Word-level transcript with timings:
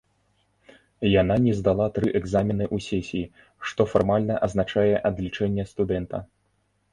Яна 1.21 1.35
не 1.45 1.51
здала 1.59 1.85
тры 1.97 2.07
экзамены 2.19 2.65
ў 2.75 2.85
сесіі, 2.85 3.29
што 3.73 3.81
фармальна 3.93 4.39
азначае 4.49 4.95
адлічэнне 5.11 5.63
студэнта. 5.75 6.25